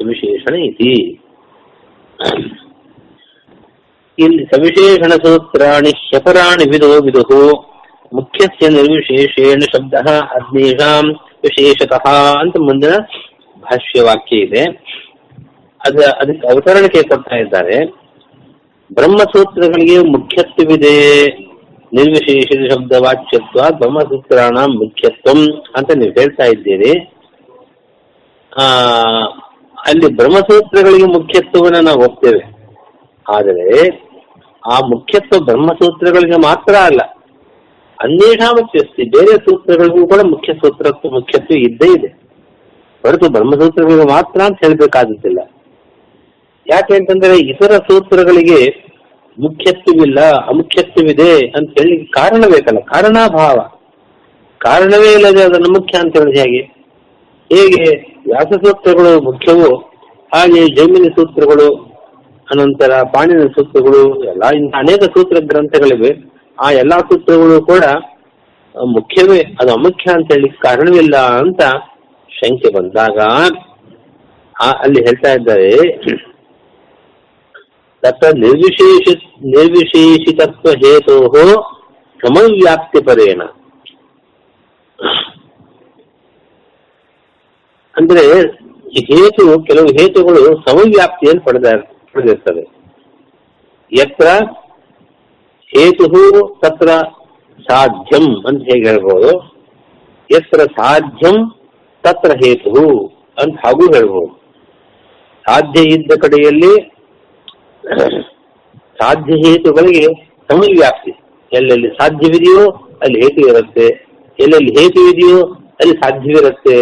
ವಿಶೇಷಣ 0.00 0.54
ಇತಿ 0.54 1.16
ಇಲ್ಲಿ 4.18 4.44
ಸವಿಶೇಷಣ 4.44 5.10
ಸೂತ್ರಾಣಿ 5.10 5.90
ಹ್ಯಪರಾಣಿ 5.90 6.70
ವಿದೋ 6.70 7.00
ವಿದುಃ 7.00 7.30
ಮುಖ್ಯಸ್ಯ 8.12 8.68
ನಿರ್ವಿಶೇಷೇಣ 8.68 9.60
ಶಬ್ದ 9.60 9.94
ಅಗ್ನೇಷಾಂ 10.10 11.06
ವಿಶೇಷತಃ 11.44 12.06
ಅಂತ 12.38 12.56
ಮುಂದಿನ 12.58 12.94
ಭಾಷ್ಯವಾಕ್ಯ 13.62 14.36
ಇದೆ. 14.36 14.62
ಅದ 15.80 16.00
ಅದಕ್ಕೆ 16.20 16.48
ಅವತರಣಿಕೆ 16.48 17.02
ಕೊಡ್ತಾ 17.02 17.36
ಇದ್ದಾರೆ. 17.36 18.05
ಬ್ರಹ್ಮಸೂತ್ರಗಳಿಗೆ 18.92 19.98
ಮುಖ್ಯತ್ವವಿದೆ. 19.98 21.26
ನಿರ್ವಿಶೇಷ 21.92 22.72
ಶಬ್ದ 22.72 22.92
ವಾಚ್ಯತ್ವ 22.92 23.78
ಬ್ರಹ್ಮಸೂತ್ರಣ 23.78 24.58
ಮುಖ್ಯತ್ವಂ 24.58 25.62
ಅಂತ 25.76 25.90
ನೀವು 25.96 26.20
ಹೇಳ್ತಾ 26.20 26.44
ಇದ್ದೀರಿ. 26.44 26.98
ಆ, 28.58 28.64
ಅಲ್ಲಿ 29.86 30.16
ಬ್ರಹ್ಮಸೂತ್ರಗಳಿಗೆ 30.16 31.04
ಮುಖ್ಯತ್ವವನ್ನು 31.04 31.80
ನಾವು 31.80 32.02
ಹೋಗ್ತೇವೆ 32.02 32.56
ಆದರೆ, 33.28 33.86
ಆ 34.66 34.78
ಮುಖ್ಯತ್ವ 34.86 35.44
ಬ್ರಹ್ಮಸೂತ್ರಗಳಿಗೆ 35.44 36.36
ಮಾತ್ರ 36.36 36.74
ಅಲ್ಲ 36.74 37.00
ಅನ್ಯೇಷಾಮತ್ಯಸ್ತಿ 38.02 39.10
ಬೇರೆ 39.10 39.36
ಸೂತ್ರಗಳಿಗೂ 39.36 40.06
ಕೂಡ 40.06 40.20
ಮುಖ್ಯ 40.20 40.52
ಮುಖ್ಯತ್ವ 41.10 41.54
ಇದ್ದೇ 41.54 41.98
ಇದೆ. 41.98 42.06
ಹೊರತು 43.02 43.28
ಬ್ರಹ್ಮಸೂತ್ರಗಳಿಗೆ 43.28 44.04
ಮಾತ್ರ 44.04 44.40
ಅಂತ 44.42 44.58
ಹೇಳಬೇಕಾಗುತ್ತಿಲ್ಲ 44.64 45.38
ಯಾಕೆ 46.70 46.94
ಅಂತಂದ್ರೆ 46.94 47.34
ಇತರ 47.50 47.72
ಸೂತ್ರಗಳಿಗೆ 47.88 48.60
ಮುಖ್ಯತ್ವವಿಲ್ಲ, 49.38 50.20
ಅಮುಖ್ಯತ್ವವಿದೆ 50.50 51.32
ಅಂತ 51.56 51.70
ಹೇಳಿ 51.78 51.96
ಕಾರಣ 52.06 52.42
ಬೇಕಲ್ಲ. 52.52 52.80
ಕಾರಣಾಭಾವ. 52.94 53.56
ಕಾರಣವೇ 54.60 55.10
ಇಲ್ಲದೆ 55.12 55.42
ಅದನ್ನು 55.42 55.70
ಮುಖ್ಯ 55.78 55.98
ಅಂತ 55.98 56.12
ಹೇಳಿದ 56.18 56.38
ಹೇಗೆ? 56.38 56.62
ಹೇಗೆ? 57.50 57.84
ವ್ಯಾಸ 58.28 58.50
ಸೂತ್ರಗಳು 58.64 59.10
ಮುಖ್ಯವು? 59.20 59.68
ಹಾಗೆ 60.34 60.62
ಜೈಮಿನಿ 60.76 61.10
ಸೂತ್ರಗಳು, 61.18 61.68
ಅನಂತರ 62.48 62.92
ಪಾಣಿನ 63.14 63.44
ಸೂತ್ರಗಳು, 63.56 64.02
ಎಲ್ಲ 64.32 64.44
ಇಂಥ 64.56 64.74
ಅನೇಕ 64.74 65.02
ಸೂತ್ರ 65.16 65.36
ಗ್ರಂಥಗಳಿವೆ. 65.44 66.10
ಆ 66.58 66.70
ಎಲ್ಲಾ 66.72 66.98
ಸೂತ್ರಗಳು 67.10 67.56
ಕೂಡ 67.66 67.84
ಮುಖ್ಯವೇ, 68.74 69.40
ಅದು 69.60 69.70
ಅಮುಖ್ಯ 69.72 70.12
ಅಂತ 70.12 70.28
ಹೇಳಿ 70.32 70.48
ಕಾರಣವಿಲ್ಲ 70.48 71.16
ಅಂತ 71.16 71.62
ಶಂಕೆ 72.30 72.70
ಬಂದಾಗ 72.78 73.18
ಅಲ್ಲಿ 74.84 75.00
ಹೇಳ್ತಾ 75.06 75.30
ಇದ್ದಾರೆ 75.32 75.70
ತತ್ರ 78.06 78.28
ನಿರ್ವಿಶೇಷ 78.38 79.14
ನಿರ್ವಿಶೇಷಿತತ್ವ 79.54 80.72
ಹೇತೋ 80.82 81.16
ಸಮವ್ಯಾಪ್ತಿ 82.20 83.00
ಪರೇಣ 83.04 83.42
ಅಂದ್ರೆ 87.94 88.22
ಈ 88.98 89.00
ಹೇತು 89.10 89.44
ಕೆಲವು 89.68 89.88
ಹೇತುಗಳು 89.98 90.40
ಸಮವ್ಯಾಪ್ತಿಯನ್ನು 90.68 91.42
ಪಡೆದ 91.44 91.68
ಪಡೆದಿರ್ತವೆ. 92.12 92.64
ಯತ್ರ 93.92 94.26
ಹೇತು 95.72 96.06
ತತ್ರ 96.62 96.88
ಸಾಧ್ಯಂ 97.68 98.26
ಅಂತ 98.48 98.62
ಹೇಗೆ 98.70 98.84
ಹೇಳ್ಬೋದು? 98.90 99.30
ಯತ್ರ 100.30 100.60
ಸಾಧ್ಯಂ 100.80 101.36
ತತ್ರ 102.04 102.32
ಹೇತು 102.44 102.84
ಅಂತ 103.42 103.54
ಹಾಗೂ 103.66 103.86
ಹೇಳ್ಬೋದು. 103.96 104.32
ಸಾಧ್ಯ 105.48 105.82
ಇದ್ದ 105.96 106.12
ಕಡೆಯಲ್ಲಿ 106.22 106.72
ಸಾಧ್ಯ 109.00 109.34
ಹೇತುಗಳಿಗೆ 109.34 110.06
ಸಮವ್ಯಾಪ್ತಿ 110.48 111.12
ಎಲ್ಲೆಲ್ಲಿ 111.52 111.88
ಸಾಧ್ಯವಿದೆಯೋ 111.88 112.62
ಅಲ್ಲಿ 113.02 113.18
ಹೇತು 113.20 113.40
ಇರುತ್ತೆ 113.48 113.86
ಎಲ್ಲೆಲ್ಲಿ 114.38 114.72
ಹೇತು 114.80 115.00
ಇದೆಯೋ 115.10 115.40
ಅಲ್ಲಿ 115.80 115.96
ಸಾಧ್ಯವಿರುತ್ತೆ 115.96 116.78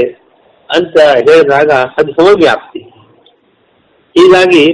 ಅಂತ 0.68 0.96
ಹೇಳಿದಾಗ 1.28 1.70
ಅದು 1.70 2.12
ಸಮವ್ಯಾಪ್ತಿ 2.12 2.80
ಹೀಗಾಗಿ 4.16 4.64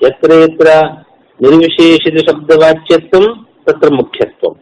ಯತ್ರ 0.00 0.32
ಯತ್ರ 0.34 0.68
ನಿರ್ವಿಶೇಷಿತ 1.40 2.30
ಶಬ್ದವಾಚ್ಯತ್ವಂ 2.30 3.26
ತತ್ರ 3.64 3.94
ಮುಖ್ಯತ್ವಂ. 3.94 4.54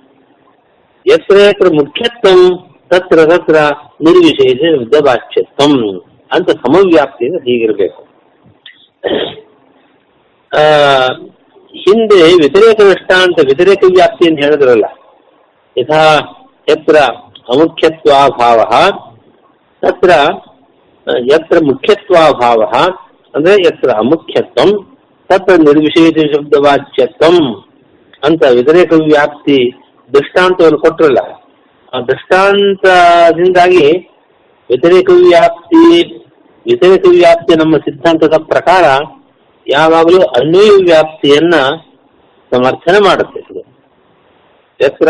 ಯತ್ರ 1.06 1.36
ಯತ್ರ 1.38 1.66
ಮುಖ್ಯತ್ವಂ 1.72 2.40
ತತ್ರ 2.88 3.24
ತತ್ರ 3.24 3.56
ನಿರ್ವಿಶೇಷ 4.00 4.60
ಶಬ್ದವಾಚ್ಯತ್ವಂ 4.74 5.74
ಅಂತ 6.30 6.50
ಸಮವ್ಯಾಪ್ತಿಯಿಂದ 6.50 7.40
ಹೀಗಿರಬೇಕು. 7.42 8.00
ಹಿಂದೆ 11.74 12.18
ವ್ಯತಿರೇಕ 12.40 12.80
ದೃಷ್ಟಾಂತ 12.80 13.38
ವ್ಯತಿರೇಕ 13.44 13.84
ವ್ಯಾಪ್ತಿ 13.96 14.24
ಅಂತ 14.28 14.38
ಹೇಳಿದ್ರಲ್ಲ, 14.44 14.86
ಯಥಾ 15.76 16.02
ಯತ್ರ 16.68 16.96
ಅಮುಖ್ಯತ್ವಾಭಾವ, 17.52 18.60
ತತ್ರ 19.82 20.10
ಯತ್ರ 21.32 21.56
ಮುಖ್ಯತ್ವಾಭಾವ, 21.64 22.60
ಅಂದ್ರೆ 23.34 23.54
ಯತ್ರ 23.54 23.90
ಅಮುಖ್ಯತ್ವಂ, 23.98 24.70
ತತ್ರ 25.30 25.54
ನಿರ್ವಿಶೇಷ 25.56 26.34
ಶಬ್ದವಾಚ್ಯತ್ವಂ 26.34 27.36
ಅಂತ 28.22 28.42
ವ್ಯತಿರೇಕ 28.50 28.92
ವ್ಯಾಪ್ತಿ 28.92 29.58
ದೃಷ್ಟಾಂತವನ್ನು 30.10 30.78
ಕೊಟ್ಟರಲ್ಲ 30.78 31.20
ಆ 31.92 32.00
ದೃಷ್ಟಾಂತದಿಂದಾಗಿ 32.00 33.84
ವ್ಯತಿರೇಕ 34.70 35.10
ವ್ಯಾಪ್ತಿ 35.10 35.82
ವ್ಯತಿರೇಕ 36.66 37.04
ವ್ಯಾಪ್ತಿ 37.10 37.52
ನಮ್ಮ 37.54 37.76
ಸಿದ್ಧಾಂತದ 37.76 38.36
ಪ್ರಕಾರ 38.44 38.84
ಯಾವಾಗಲೂ 39.68 40.20
ಅನ್ವಯ 40.40 40.70
ವ್ಯಾಪ್ತಿಯನ್ನ 40.84 41.56
ಸಮರ್ಥನೆ 42.52 42.98
ಮಾಡುತ್ತೆ 43.04 43.40
ಇದು. 43.40 43.62
ಯತ್ರ 44.80 45.08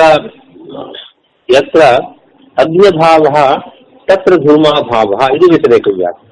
ಯತ್ರ 1.49 1.81
ಅಗ್ನಿಭಾವ, 2.57 3.25
ತತ್ರ 4.07 4.33
ಧೂಮಾಭಾವ, 4.37 5.11
ಇದು 5.37 5.47
ವ್ಯತಿರೇಕ 5.51 5.89
ವ್ಯಾಪ್ತಿ. 5.97 6.25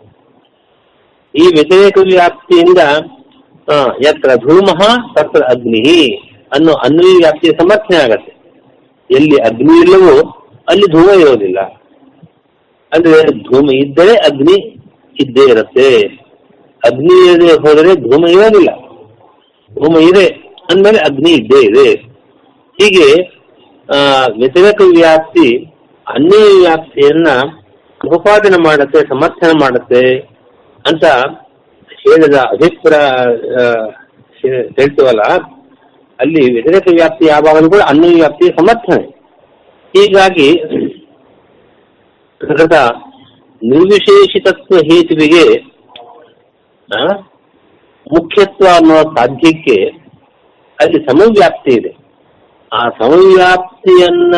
ಈ 1.35 1.45
ವ್ಯತಿರೇಕ 1.57 1.99
ವ್ಯಾಪ್ತಿಯಿಂದ 2.13 2.79
ಯತ್ರ 4.07 4.31
ಧೂಮ, 4.37 4.69
ತತ್ರ 5.15 5.43
ಅಗ್ನಿ 5.45 5.83
ಅನ್ನೋ 6.57 6.73
ಅನ್ವಯ 6.87 7.15
ವ್ಯಾಪ್ತಿಯ 7.19 7.51
ಸಮರ್ಥನೆ 7.51 7.99
ಆಗತ್ತೆ. 8.05 8.33
ಎಲ್ಲಿ 9.11 9.37
ಅಗ್ನಿ 9.49 9.75
ಇಲ್ಲವೋ 9.81 10.15
ಅಲ್ಲಿ 10.69 10.87
ಧೂಮ 10.93 11.09
ಇರೋದಿಲ್ಲ. 11.21 11.61
ಅಂದ್ರೆ 12.93 13.19
ಧೂಮ 13.43 13.67
ಇದ್ದರೆ 13.77 14.15
ಅಗ್ನಿ 14.29 14.57
ಇದ್ದೇ 15.21 15.45
ಇರುತ್ತೆ. 15.51 15.91
ಅಗ್ನಿ 16.89 17.17
ಇದೆ 17.33 17.53
ಹೋದರೆ 17.65 17.93
ಧೂಮ 18.05 18.25
ಇರೋದಿಲ್ಲ. 18.35 18.71
ಧೂಮ 19.71 19.95
ಇದೆ 20.11 20.27
ಅಂದ್ಮೇಲೆ 20.71 21.01
ಅಗ್ನಿ 21.09 21.33
ಇದ್ದೇ 21.39 21.61
ಇದೆ. 21.69 21.89
ಹೀಗೆ 22.79 23.09
ವ್ಯತಿರೇಕ 24.39 24.81
ವ್ಯಾಪ್ತಿ, 24.97 25.49
ಅನ್ಯ 26.07 26.39
ವ್ಯಾಪ್ತಿಯನ್ನ 26.63 27.29
ಉಪಾದನೆ 28.01 28.59
ಮಾಡುತ್ತೆ, 28.67 28.99
ಸಮರ್ಥನೆ 29.11 29.55
ಮಾಡುತ್ತೆ 29.63 30.03
ಅಂತ 30.85 31.05
ಹೇಳಿದ 32.03 32.37
ಅಭಿಪ್ರಾಯ 32.55 33.03
ಹೇಳ್ತೀವಲ್ಲ, 34.77 35.23
ಅಲ್ಲಿ 36.19 36.43
ವ್ಯತಿರೇಕ 36.55 36.89
ವ್ಯಾಪ್ತಿ 36.99 37.25
ಯಾವಾಗಲೂ 37.27 37.69
ಕೂಡ 37.71 37.83
ಅನ್ಯ 37.93 38.11
ವ್ಯಾಪ್ತಿಯ 38.21 38.51
ಸಮರ್ಥನೆ. 38.59 39.05
ಹೀಗಾಗಿ, 39.95 40.49
ಪ್ರಕೃತ 42.41 42.77
ನಿರ್ವಿಶೇಷಿತತ್ವ 43.63 44.81
ಹೇತುವಿಗೆ 44.89 45.45
ಮುಖ್ಯತ್ವ 48.15 48.67
ಅನ್ನೋ 48.79 48.97
ಸಾಧ್ಯಕ್ಕೆ 49.17 49.77
ಅಲ್ಲಿ 50.79 50.99
ಸಮವ್ಯಾಪ್ತಿ 51.07 51.73
ಇದೆ. 51.79 51.93
ಆ 52.73 52.81
ಸಮವ್ಯಾಪ್ತಿಯನ್ನ 53.01 54.35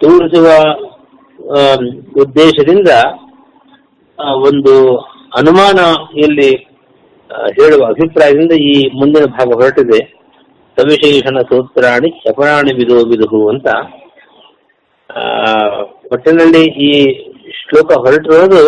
ತೋರಿಸುವ 0.00 0.48
ಉದ್ದೇಶದಿಂದ 2.22 2.90
ಒಂದು 4.48 4.74
ಅನುಮಾನ 5.38 5.78
ಇಲ್ಲಿ 6.24 6.50
ಹೇಳುವ 7.56 7.86
ಅಭಿಪ್ರಾಯದಿಂದ 7.86 8.54
ಈ 8.72 8.74
ಮುಂದಿನ 8.98 9.24
ಭಾಗ 9.36 9.48
ಹೊರಟಿದೆ. 9.60 10.00
ಸವಿಶೇಷಣ 10.76 11.38
ಸೂತ್ರಾಣಿ 11.50 12.08
ಚಪರಾಣಿ 12.24 12.72
ವಿಧೋ 12.78 12.98
ವಿಧು 13.10 13.40
ಅಂತ. 13.52 13.68
ಒಟ್ಟಿನಲ್ಲಿ 16.14 16.64
ಈ 16.88 16.92
ಶ್ಲೋಕ 17.58 17.90
ಹೊರಟಿರೋದು 18.04 18.62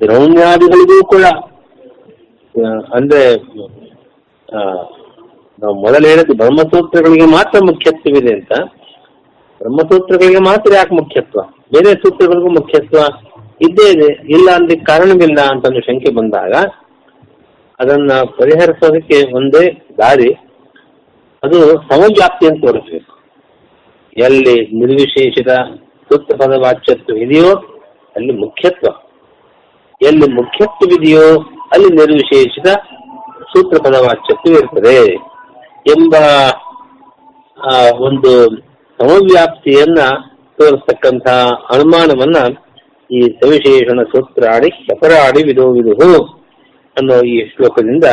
ಆ, 0.00 0.04
ದ್ರೌಣ್ಯಾದಿಗಳಿಗೂ 0.04 1.06
ಕೂಡ 1.06 1.24
ಅಂದ್ರೆ 2.94 3.36
ನಾವು 5.62 5.74
ಮೊದಲು 5.74 6.08
ಹೇಳಿದ್ದು 6.08 6.34
ಬ್ರಹ್ಮಸೂತ್ರಗಳಿಗೆ 6.36 7.26
ಮಾತ್ರ 7.26 7.58
ಮುಖ್ಯತ್ವವಿದೆ 7.64 8.34
ಅಂತ. 8.34 8.52
ಬ್ರಹ್ಮಸೂತ್ರಗಳಿಗೆ 9.60 10.38
ಮಾತ್ರ 10.38 10.72
ಯಾಕೆ 10.74 10.94
ಮುಖ್ಯತ್ವ? 10.94 11.40
ಬೇರೆ 11.72 11.92
ಸೂತ್ರಗಳಿಗೂ 11.94 12.48
ಮುಖ್ಯತ್ವ 12.48 12.98
ಇದ್ದೇ 13.60 13.92
ಇದೆ. 13.92 14.12
ಇಲ್ಲ 14.28 14.50
ಅಂದ್ರೆ 14.54 14.78
ಕಾರಣವಿಲ್ಲ 14.78 15.40
ಅಂತ 15.50 15.66
ಒಂದು 15.66 15.80
ಶಂಕೆ 15.80 16.14
ಬಂದಾಗ 16.14 16.52
ಅದನ್ನ 17.80 18.12
ಪರಿಹರಿಸೋದಕ್ಕೆ 18.38 19.36
ಒಂದೇ 19.36 19.64
ದಾರಿ 19.98 20.32
ಅದು 21.42 21.62
ಸಮವ್ಯಾಪ್ತಿ 21.62 22.46
ಅಂತ 22.46 22.64
ತೋರಿಸ್ಬೇಕು. 22.66 23.12
ಎಲ್ಲಿ 24.16 24.54
ನಿರ್ವಿಶೇಷಿತ 24.78 25.48
ಸೂತ್ರ 26.10 26.36
ಪದ 26.36 26.54
ವಾಚ್ಯತ್ವ 26.58 27.16
ಇದೆಯೋ 27.16 27.52
ಅಲ್ಲಿ 28.16 28.32
ಮುಖ್ಯತ್ವ. 28.32 29.07
ಎಲ್ಲಿ 30.00 30.26
ಮುಖ್ಯತ್ವವಿದೆಯೋ 30.32 31.26
ಅಲ್ಲಿ 31.72 31.88
ನಿರ್ವಿಶೇಷಿತ 31.96 32.68
ಸೂತ್ರ 33.52 33.76
ಪದ 33.84 33.96
ವಾಚ್ಯತ್ವ 34.00 34.52
ಇರ್ತದೆ 34.52 34.98
ಎಂಬ 35.86 36.14
ಒಂದು 38.00 38.32
ಸಮವ್ಯಾಪ್ತಿಯನ್ನ 39.00 40.00
ತೋರಿಸ್ತಕ್ಕಂತಹ 40.58 41.40
ಅನುಮಾನವನ್ನ 41.74 42.38
ಈ 43.10 43.20
ಸವಿಶೇಷಣ 43.40 44.00
ಸೂತ್ರಾಡಿ 44.02 44.70
ಅಪರಾಡಿ 44.92 45.42
ವಿಧೋ 45.44 45.66
ವಿಧು 45.72 46.10
ಅನ್ನೋ 46.96 47.16
ಈ 47.24 47.36
ಶ್ಲೋಕದಿಂದ 47.50 48.06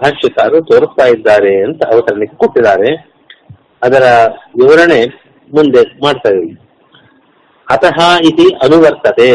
ಭಾಷ್ಯಕಾರರು 0.00 0.60
ತೋರಿಸ್ತಾ 0.64 1.04
ಇದ್ದಾರೆ 1.06 1.52
ಅಂತ 1.62 1.82
ಅವತರಣಕ್ಕೆ 1.92 2.36
ಕೊಟ್ಟಿದ್ದಾರೆ. 2.36 2.90
ಅದರ 3.82 4.04
ವಿವರಣೆ 4.60 5.00
ಮುಂದೆ 5.50 5.82
ಮಾಡ್ತಾ 6.04 6.30
ಇದ್ದೀವಿ 6.30 6.56
ಅತಃ 7.66 7.98
ಇತಿ 8.20 8.46
ಅನುವರ್ತತೆ. 8.64 9.30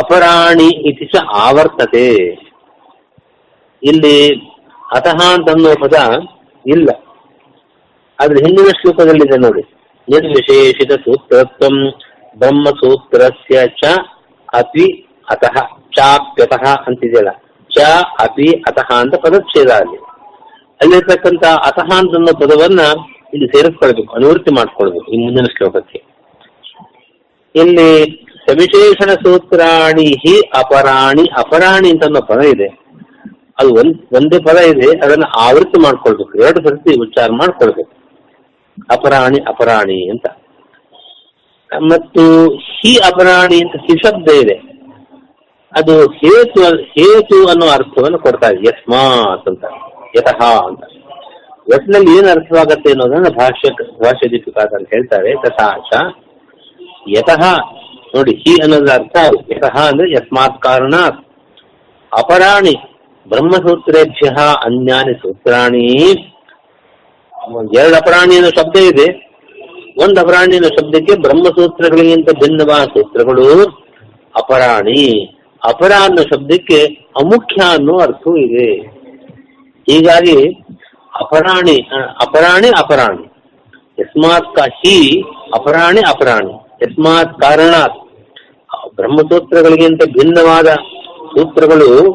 ಅಪರಾಣಿ 0.00 0.68
ಇತಿ 0.88 1.06
ಚ 1.06 1.22
ಆವರ್ತತೆ. 1.44 2.08
ಇಲ್ಲಿ 3.82 4.16
ಅತಃ 4.96 5.20
ಅಂತನ್ನೋ 5.34 5.72
ಪದ 5.82 5.96
ಇಲ್ಲ. 6.64 6.88
ಆದ್ರೆ 8.18 8.38
ಹಿಂದಿನ 8.44 8.70
ಶ್ಲೋಕದಲ್ಲಿದೆ 8.80 9.38
ನೋಡಿ. 9.38 9.62
ನಿರ್ವಿಶೇಷಿತ 10.08 10.92
ಸೂತ್ರತ್ವ 11.04 11.68
ಬ್ರಹ್ಮಸೂತ್ರಸ್ಯ 12.36 13.66
ಚ 13.80 13.92
ಅಪಿ 14.60 14.86
ಅತಃ 15.30 15.56
ಚಾಪ್ಯತಃ 15.96 16.64
ಅಂತಿದೆಯಲ್ಲ. 16.88 17.30
ಚ, 17.70 17.78
ಅಪಿ 18.24 18.48
ಅತಃ 18.70 18.90
ಅಂತ 18.94 19.14
ಪದಚ್ಛೇದ 19.14 19.70
ಅಲ್ಲಿ. 19.82 19.98
ಅಲ್ಲಿರ್ತಕ್ಕಂಥ 20.80 21.44
ಅತಃ 21.44 21.90
ಅಂತ 21.98 22.14
ಅನ್ನೋ 22.14 22.32
ಪದವನ್ನ 22.42 22.80
ಇಲ್ಲಿ 23.34 23.46
ಸೇರಿಸ್ಕೊಳ್ಬೇಕು, 23.46 24.12
ಅನುವೃತ್ತಿ 24.14 24.50
ಮಾಡ್ಕೊಳ್ಬೇಕು 24.54 25.08
ಈ 25.12 25.18
ಮುಂದಿನ 25.24 25.48
ಶ್ಲೋಕಕ್ಕೆ. 25.56 26.00
ಇಲ್ಲಿ 27.54 27.90
ಸವಿಶೇಷಣ 28.48 29.10
ಸೂತ್ರಾಣಿ 29.10 30.06
ಹಿ 30.06 30.40
ಅಪರಾಣಿ. 30.40 31.30
ಅಪರಾಣಿ 31.38 31.90
ಅಂತ 31.90 32.04
ಅನ್ನೋ 32.04 32.20
ಪದ 32.20 32.40
ಇದೆ. 32.44 32.68
ಅದು 33.58 33.74
ಒಂದ್, 33.74 34.14
ಒಂದೇ 34.14 34.38
ಪದ 34.38 34.56
ಇದೆ. 34.56 34.98
ಅದನ್ನ 34.98 35.24
ಆವೃತ್ತಿ 35.36 35.80
ಮಾಡ್ಕೊಳ್ಬೇಕು. 35.80 36.38
ಎರಡು 36.38 36.68
ಸರ್ತಿ 36.68 37.00
ಉಚ್ಚಾರ 37.00 37.30
ಮಾಡ್ಕೊಳ್ಬೇಕು. 37.30 37.90
ಅಪರಾಣಿ 38.90 39.38
ಅಪರಾಣಿ 39.48 40.10
ಅಂತ. 40.10 40.26
ಮತ್ತು 41.76 42.48
ಹಿ 42.54 42.96
ಅಪರಾಣಿ 42.96 43.56
ಅಂತ 43.56 43.76
ಶಿಶಬ್ದ 43.76 44.30
ಇದೆ. 44.30 44.76
ಅದು 45.76 46.06
ಹೇತು 46.06 46.76
ಹೇತು 46.76 47.48
ಅನ್ನೋ 47.48 47.66
ಅರ್ಥವನ್ನು 47.66 48.18
ಕೊಡ್ತಾ 48.18 48.48
ಇದೆ. 48.48 48.68
ಯಸ್ಮಾತ್ 48.68 49.48
ಅಂತ 49.48 49.64
ಯತಃ 50.16 50.66
ಅಂತ. 50.66 50.80
ಒಟ್ಟಿನಲ್ಲಿ 51.74 52.18
ಏನು 52.18 52.28
ಅರ್ಥವಾಗತ್ತೆ 52.28 52.90
ಅನ್ನೋದನ್ನ 52.90 53.36
ಭಾಷ್ಯ 53.36 53.70
ಭಾಷ್ಯ 54.04 54.28
ದೀಪಿಕಾತ 54.28 54.74
ಅಂತ 54.74 54.88
ಹೇಳ್ತಾರೆ. 54.88 55.34
ತಥಾಚ 55.34 56.14
ಯತಃ 57.08 57.58
ನೋಡಿ, 58.16 58.32
ಹಿ 58.34 58.52
ಅನ್ನೋದ್ರ 58.62 58.92
ಅರ್ಥ 58.92 59.16
ಯತಃ 59.52 59.76
ಅಂದ್ರೆ 59.88 60.06
ಯಸ್ಮಾತ್ 60.12 60.62
ಕಾರಣ. 60.62 60.94
ಅಪರಾಣಿ, 62.12 62.74
ಬ್ರಹ್ಮಸೂತ್ರೇಭ್ಯ 63.28 64.28
ಅನ್ಯಾನಿ 64.64 65.14
ಸೂತ್ರಾಣಿ. 65.14 65.86
ಎರಡು 67.78 67.96
ಅಪರಾಣಿ 67.96 68.34
ಅನ್ನೋ 68.36 68.50
ಶಬ್ದ 68.50 68.76
ಇದೆ. 68.92 69.06
ಒಂದು 70.04 70.20
ಅಪರಾಣಿ 70.20 70.54
ಅನ್ನೋ 70.56 70.68
ಶಬ್ದಕ್ಕೆ 70.68 71.14
ಬ್ರಹ್ಮಸೂತ್ರಗಳಿಗಿಂತ 71.20 72.30
ಭಿನ್ನವಾದ 72.30 72.84
ಸೂತ್ರಗಳು 72.84 73.48
ಅಪರಾಣಿ. 74.36 75.32
ಅಪರ 75.62 75.92
ಅನ್ನೋ 76.04 76.22
ಶಬ್ದಕ್ಕೆ 76.22 76.78
ಅಮುಖ್ಯ 77.20 77.60
ಅನ್ನೋ 77.64 77.94
ಅರ್ಥವೂ 77.98 78.36
ಇದೆ. 78.36 78.68
ಹೀಗಾಗಿ 79.88 80.36
ಅಪರಾಣಿ 81.22 81.76
ಅಪರಾಣಿ 82.26 82.68
ಅಪರಾಣಿ. 82.68 83.24
ಯಸ್ಮಾತ್ 84.00 84.56
ಕಾಶಿ 84.56 84.94
ಹಿ 84.96 85.20
ಅಪರಾಣಿ 85.54 86.00
ಅಪರಾಣಿ. 86.00 86.54
ಯಸ್ಮಾತ್ 86.82 87.34
ಕಾರಣಾತ್ 87.42 88.05
ಬ್ರಹ್ಮಸೂತ್ರಗಳಿಗಿಂತ 88.96 90.04
ಭಿನ್ನವಾದ 90.04 90.66
ಸೂತ್ರಗಳು 91.38 92.10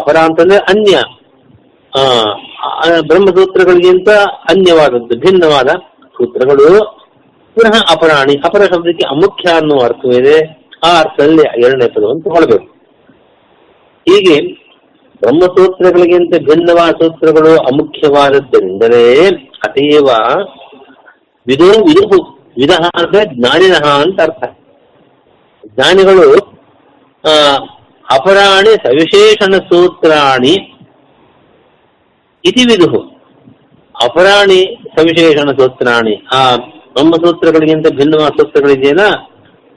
ಅಪರ 0.00 0.16
ಅಂತಂದ್ರೆ 0.16 0.58
ಅನ್ಯ. 0.58 0.96
ಆ, 1.98 2.22
ಬ್ರಹ್ಮಸೂತ್ರಗಳಿಗಿಂತ 3.00 4.08
ಅನ್ಯವಾದದ್ದು 4.28 5.18
ಭಿನ್ನವಾದ 5.20 5.68
ಸೂತ್ರಗಳು 6.04 6.98
ಪುನಃ 7.54 7.96
ಅಪರಾಣಿ 7.96 8.34
ಅಪರ 8.44 8.60
ಶಬ್ದಕ್ಕೆ 8.60 9.08
ಅಮುಖ್ಯ 9.08 9.52
ಅನ್ನುವ 9.52 9.84
ಅರ್ಥವಿದೆ. 9.84 10.68
ಆ 10.86 11.00
ಅರ್ಥದಲ್ಲಿ 11.00 11.66
ಎರಡನೇ 11.66 11.88
ಪದವನ್ನು 11.88 12.22
ತಗೊಳ್ಬೇಕು. 12.22 12.64
ಹೀಗೆ 14.08 14.54
ಬ್ರಹ್ಮಸೂತ್ರಗಳಿಗಿಂತ 15.20 16.36
ಭಿನ್ನವಾದ 16.36 16.90
ಸೂತ್ರಗಳು 16.90 17.56
ಅಮುಖ್ಯವಾದದ್ದರಿಂದಲೇ 17.56 19.28
ಅತೀವ 19.66 20.04
ವಿಧೋ 21.46 21.64
ವಿಧು 21.64 22.22
ವಿಧ 22.56 22.70
ಅಂದ್ರೆ 22.70 23.24
ಜ್ಞಾನಿನಃ 23.24 23.88
ಅಂತ 23.88 24.20
ಅರ್ಥ. 24.20 24.58
ಜ್ಞಾನಿಗಳು 25.64 26.28
ಅಪರಾಣಿ 28.04 28.72
ಸವಿಶೇಷಣ 28.84 29.52
ಸೂತ್ರಾಣಿ 29.68 30.54
ಇತಿ 32.44 32.62
ವಿದುಹು. 32.70 33.00
ಅಪರಾಣಿ 33.94 34.60
ಸವಿಶೇಷಣ 34.94 35.48
ಸೂತ್ರಾಣಿ. 35.58 36.14
ಆ 36.36 36.40
ಬ್ರಹ್ಮಸೂತ್ರಗಳಿಗಿಂತ 36.94 37.88
ಭಿನ್ನವಾದ 37.98 38.32
ಸೂತ್ರಗಳಿದೆಯಲ್ಲ, 38.38 39.04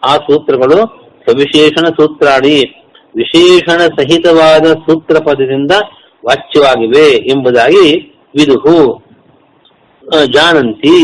ಆ 0.03 0.13
ಸೂತ್ರಗಳು 0.27 0.79
ಸವಿಶೇಷಣ 1.27 1.85
ಸೂತ್ರಾಣಿ. 1.99 2.57
ವಿಶೇಷಣ 3.15 3.81
ಸಹಿತವಾದ 3.97 4.65
ಸೂತ್ರ 4.85 5.15
ಪದದಿಂದ 5.27 5.73
ವಾಚ್ಯವಾಗಿವೆ 6.27 7.07
ಎಂಬುದಾಗಿ 7.33 7.85
ವಿದುಹು. 8.37 8.77
ಜಾನಂತಿ. 10.35 10.97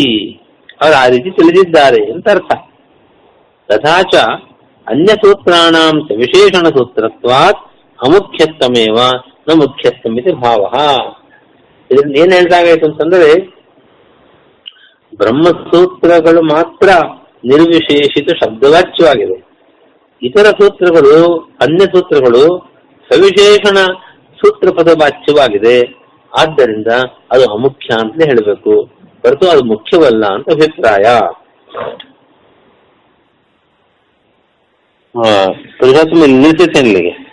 ಅವರು 0.82 0.96
ಆ 1.02 1.06
ರೀತಿ 1.14 1.30
ತಿಳಿದಿದ್ದಾರೆ 1.38 2.02
ಅಂತ 2.14 2.28
ಅರ್ಥ. 2.30 2.52
ತಥಾಚ 3.70 4.14
ಅನ್ಯ 4.92 5.12
ಸೂತ್ರಾಣಾಂ 5.24 5.96
ಸವಿಶೇಷಣ 6.10 6.68
ಸೂತ್ರತ್ವಾತ್ 6.68 7.62
ಅಮುಖ್ಯತ್ವಮೇವ 8.00 8.98
ನ 9.48 9.56
ಮುಖ್ಯತ್ವಮಿತಿ 9.56 10.32
ಭಾವ 10.44 10.62
ಇದರಿಂದ 11.90 12.16
ಏನ್ 12.24 12.34
ಹೇಳ್ದಾಗಾಯ್ತು 12.34 12.86
ಅಂತಂದ್ರೆ 12.90 13.30
ಬ್ರಹ್ಮಸೂತ್ರಗಳು 15.16 16.42
ಮಾತ್ರ 16.54 16.90
ನಿರ್ವಿಶೇಷಿತ 17.46 18.30
ಶಬ್ದವಾಚ್ಯವಾಗಿದೆ. 18.44 19.38
ಇತರ 20.22 20.48
ಸೂತ್ರಗಳು 20.60 21.16
ಅನ್ಯ 21.64 21.86
ಸೂತ್ರಗಳು 21.86 22.44
ಸವಿಶೇಷಣ 23.10 23.78
ಸೂತ್ರ 24.42 24.70
ಪದವಾಚ್ಯವಾಗಿದೆ 24.78 25.78
ಆದ್ದರಿಂದ 26.34 26.88
ಅದು 27.32 27.44
ಅಮುಖ್ಯ 27.56 27.90
ಅಂತಲೇ 28.02 28.26
ಹೇಳಬೇಕು. 28.30 28.74
ಹೊರತು 29.24 29.46
ಅದು 29.50 29.64
ಮುಖ್ಯವಲ್ಲ 29.66 30.26
ಅಂತ 30.36 30.48
ಅಭಿಪ್ರಾಯ. 30.50 31.06
हाँ 35.16 35.48
तो 35.80 35.88
में 36.16 36.28
नीचे 36.28 36.66
चलने 36.66 36.94
लेंगे। 36.94 37.31